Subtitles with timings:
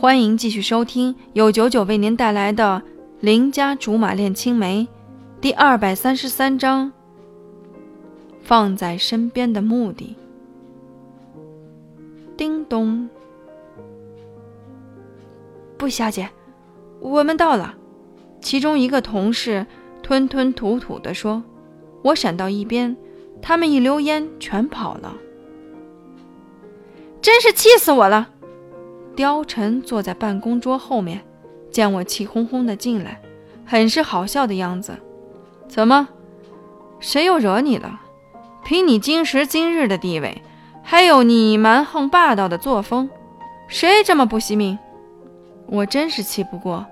[0.00, 2.80] 欢迎继续收听由九九为您带来的
[3.18, 4.82] 《邻家竹马恋青梅》
[5.40, 6.92] 第二百三十三章。
[8.40, 10.14] 放在身边的目的。
[12.36, 13.08] 叮咚，
[15.76, 16.30] 布小姐，
[17.00, 17.74] 我们到了。
[18.40, 19.66] 其中一个同事
[20.00, 21.42] 吞吞吐吐地说
[22.04, 22.96] ：“我闪到一边，
[23.42, 25.16] 他们一溜烟全跑了。”
[27.20, 28.30] 真是气死我了！
[29.18, 31.20] 貂蝉坐在办公桌后面，
[31.72, 33.20] 见我气哄哄的进来，
[33.66, 34.96] 很是好笑的样子。
[35.66, 36.06] 怎么？
[37.00, 38.00] 谁又惹你了？
[38.64, 40.40] 凭你今时今日的地位，
[40.84, 43.10] 还有你蛮横霸道的作风，
[43.66, 44.78] 谁这么不惜命？
[45.66, 46.86] 我真是气不过。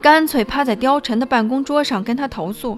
[0.00, 2.76] 干脆趴在貂蝉的办公桌上跟他投诉。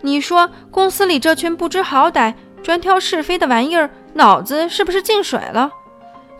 [0.00, 2.32] 你说公司里这群不知好歹、
[2.62, 5.70] 专挑是非的玩意儿，脑子是不是进水了？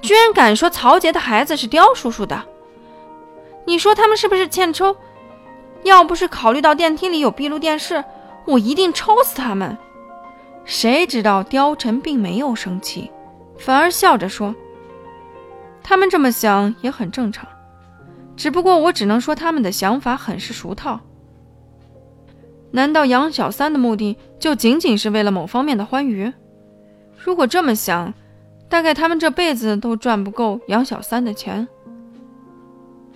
[0.03, 2.43] 居然敢说曹杰的孩子是刁叔叔的？
[3.65, 4.95] 你说他们是不是欠抽？
[5.85, 8.05] 要不是考虑到电梯里有闭路电视，
[8.45, 9.79] 我一定抽死他们。
[10.65, 13.11] 谁知道貂蝉并没有生气，
[13.59, 14.55] 反而笑着说
[15.83, 17.49] ：“他们这么想也很正常。”
[18.37, 20.99] 只不过我只能说，他们的想法很是俗套。
[22.73, 26.33] 难道杨小三的目的就仅仅是为了某方面的欢愉？
[27.17, 28.13] 如果这么想，
[28.73, 31.69] 大概他们这辈子都赚不够杨小三的钱。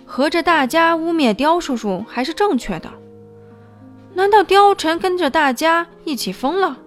[0.05, 2.87] 合着大家污蔑刁叔叔还是正确的？
[4.13, 6.77] 难道貂蝉跟着大家一起疯了？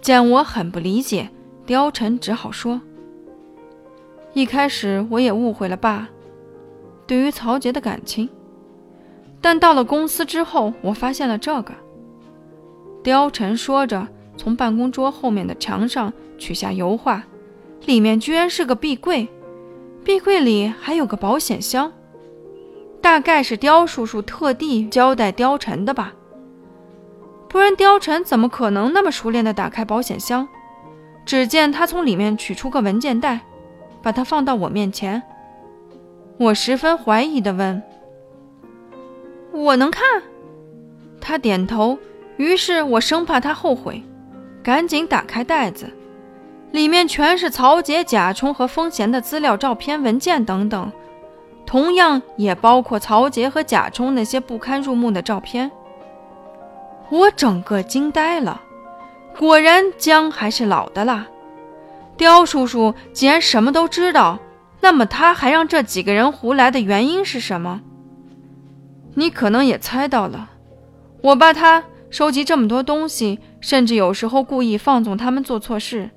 [0.00, 1.30] 见我很不理解，
[1.64, 2.80] 貂蝉只好说
[4.34, 6.08] ：“一开始我也误会了爸。”
[7.06, 8.28] 对于曹杰的感情，
[9.40, 11.72] 但到了公司之后，我发现了这个。
[13.04, 17.22] 貂蝉说着，从办公桌后面的墙上取下油画，
[17.86, 19.28] 里面居然是个壁柜，
[20.04, 21.92] 壁柜里还有个保险箱，
[23.00, 26.14] 大概是刁叔叔特地交代貂蝉的吧，
[27.48, 30.48] 不然貂蝉怎么可能那么熟练地打开保险箱？
[31.26, 33.40] 只见他从里面取出个文件袋，
[34.02, 35.22] 把它放到我面前。
[36.36, 37.82] 我十分怀疑地问
[39.52, 40.02] ：“我能看？”
[41.20, 41.98] 他点头。
[42.36, 44.02] 于是我生怕他后悔，
[44.62, 45.88] 赶紧打开袋子，
[46.74, 50.90] 里面全是曹杰、贾冲和风贤的资料、照片、文件等等，
[51.64, 55.70] 同样也包括曹杰和贾冲那些不堪入目的照片。
[57.10, 58.60] 我整个惊呆了，
[59.38, 61.24] 果然姜还是老的辣。
[62.16, 64.40] 刁叔叔既然什么都知道。
[64.80, 67.80] 那么他还让这几个人胡来的原因是什么？
[69.14, 70.50] 你可能也猜到了。
[71.22, 76.10] 我爸他收集这么多东西，甚至有时候故意放纵他们做错事，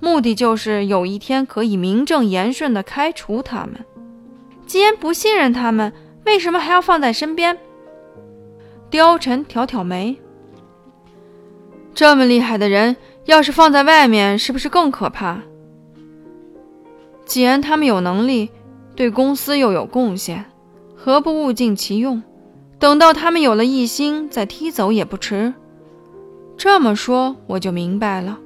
[0.00, 3.84] 目的就是有一天可以名正言顺地开除他们。
[4.66, 5.92] 既然不信任他们，
[6.24, 7.58] 为什么还要放在身边？
[8.90, 10.16] 貂蝉挑挑眉。
[11.94, 12.96] 这么厉害的人，
[13.26, 15.40] 要是放在外面，是不是更可怕？
[17.26, 18.48] 既然他们有能力，
[18.96, 20.44] 对公司又有贡献，
[20.96, 22.22] 何不物尽其用？
[22.78, 25.52] 等到他们有了异心，再踢走也不迟。
[26.56, 28.38] 这么说我就明白了。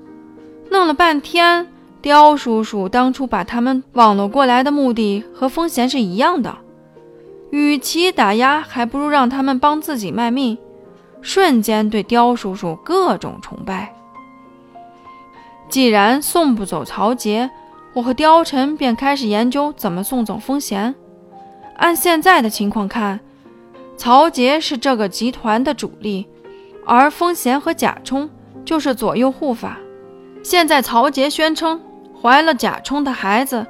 [0.74, 1.68] 弄了半天，
[2.02, 6.58] 刁叔叔当初把他们网络过来的目的和风贤是一样的，
[7.52, 10.58] 与其打压，还不如让他们帮自己卖命。
[11.22, 13.94] 瞬间对刁叔叔各种崇拜。
[15.68, 17.48] 既然送不走曹杰。
[17.94, 20.92] 我和貂蝉便开始研究怎么送走风贤。
[21.76, 23.20] 按现在的情况看，
[23.96, 26.26] 曹杰是这个集团的主力，
[26.84, 28.28] 而风贤和贾冲
[28.64, 29.78] 就是左右护法。
[30.44, 31.80] 现在曹杰宣称
[32.20, 33.66] 怀了贾冲的孩子，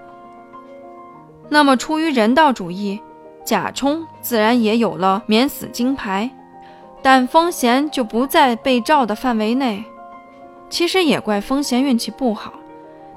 [1.49, 3.01] 那么出于人道主义，
[3.45, 6.29] 贾冲自然也有了免死金牌，
[7.01, 9.85] 但风贤就不在被罩的范围内。
[10.69, 12.53] 其实也怪风贤运气不好。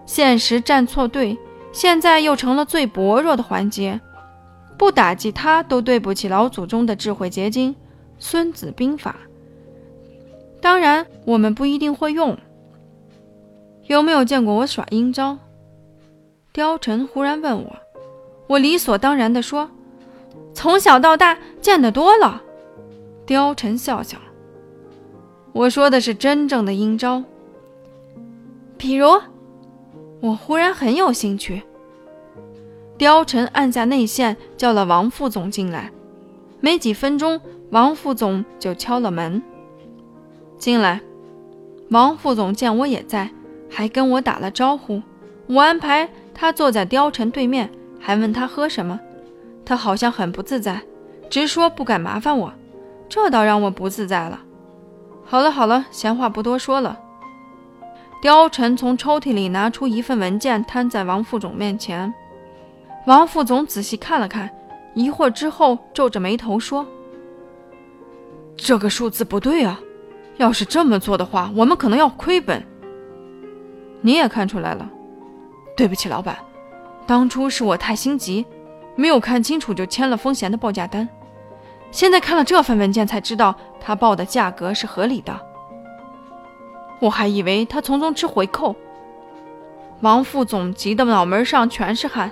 [0.06, 1.36] 现实站错队，
[1.72, 4.00] 现在又成了最薄弱的环节，
[4.78, 7.74] 不打击他都对不起老祖宗的智慧结晶
[8.20, 9.16] 《孙子兵法》。
[10.62, 12.38] 当然，我们不一定会用。
[13.88, 15.38] 有没有见过我耍阴招？
[16.54, 17.76] 貂蝉忽然问我，
[18.48, 19.70] 我理所当然地说
[20.54, 22.42] ：“从小到大见得多了。”
[23.26, 24.18] 貂蝉笑笑，
[25.54, 27.24] 我说的是真正的阴招，
[28.78, 29.08] 比如。
[30.20, 31.62] 我忽然很有兴趣。
[32.98, 35.92] 貂蝉按下内线，叫了王副总进来。
[36.60, 39.40] 没几分钟，王副总就敲了门。
[40.58, 41.00] 进来。
[41.92, 43.30] 王副总见我也在，
[43.70, 45.02] 还跟我打了招呼。
[45.48, 47.70] 我安排他坐在貂蝉对面，
[48.00, 49.00] 还问他喝什么，
[49.66, 50.82] 他好像很不自在，
[51.30, 52.54] 直说不敢麻烦我，
[53.08, 54.42] 这倒让我不自在了。
[55.24, 57.00] 好了好了，闲话不多说了。
[58.22, 62.14] 貂蝉从抽屉里拿出一份文件，摊在王副总面前。
[63.06, 64.50] 王副总仔细看了看，
[64.94, 66.86] 一会儿之后皱着眉头说
[68.58, 69.80] ：“这个数字不对啊！
[70.38, 72.62] 要是这么做的话，我们可能要亏本。”
[74.02, 74.90] 你也看出来了，
[75.76, 76.38] 对不起，老板，
[77.06, 78.46] 当初是我太心急，
[78.96, 81.08] 没有看清楚就签了风贤的报价单。
[81.92, 85.40] 现在看了这份文件，才知道他报的价格是合理的。
[87.00, 88.76] 我还以为他从中吃回扣。
[90.02, 92.32] 王副总急得脑门上全是汗。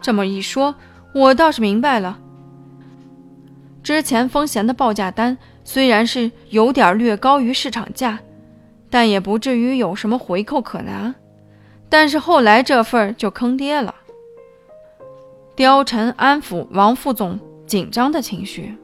[0.00, 0.74] 这么一说，
[1.14, 2.18] 我倒是明白了。
[3.82, 8.18] 之前风贤的报价单虽然是有点略高于市场价，
[8.90, 11.14] 但也不至于有什么回扣可拿。
[11.88, 13.94] 但是后来这份就坑爹了。
[15.56, 18.74] 貂蝉安抚王副总紧张的情绪。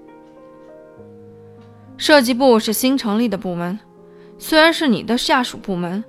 [1.97, 3.79] 设计部是新成立的部门。
[4.37, 6.03] 虽然是你的下属部门，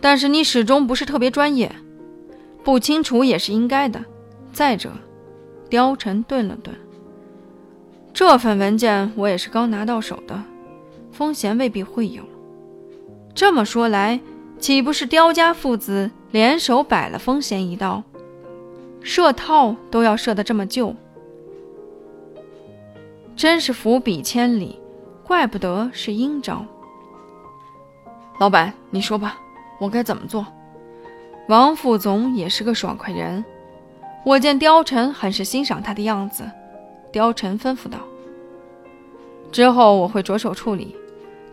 [0.00, 1.70] 但是你始终不是特别专业，
[2.62, 4.02] 不清楚也是应该的。
[4.52, 4.92] 再者，
[5.68, 6.74] 貂蝉顿了顿，
[8.14, 10.40] 这份文件我也是刚拿到手的，
[11.10, 12.22] 风险未必会有。
[13.36, 14.18] 这么说来，
[14.58, 18.02] 岂不是刁家父子联手摆了风贤一道？
[19.02, 20.94] 设套都要设得这么旧，
[23.36, 24.80] 真是伏笔千里，
[25.22, 26.64] 怪不得是阴招。
[28.40, 29.38] 老板，你说吧，
[29.78, 30.46] 我该怎么做？
[31.50, 33.44] 王副总也是个爽快人，
[34.24, 36.50] 我见貂蝉很是欣赏他的样子。
[37.12, 37.98] 貂蝉吩咐道
[39.52, 40.96] ：“之后我会着手处理，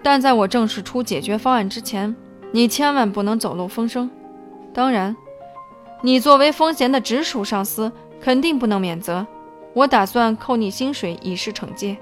[0.04, 2.14] 但在我正式出解决方案之前，
[2.52, 4.12] 你千万不能走漏风声。
[4.74, 5.16] 当然，
[6.02, 7.92] 你作为风贤的直属上司，
[8.22, 9.26] 肯定不能免责。
[9.74, 11.98] 我打算扣你薪水以示惩戒，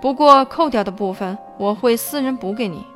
[0.00, 2.86] 不过扣掉的部分我会私人补给你。”